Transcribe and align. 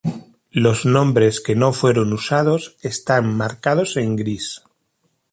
Los 0.49 0.83
nombres 0.87 1.41
que 1.41 1.55
no 1.55 1.73
fueron 1.73 2.11
usados 2.11 2.75
están 2.81 3.37
marcados 3.37 3.97
en 3.97 4.15
gris. 4.15 4.63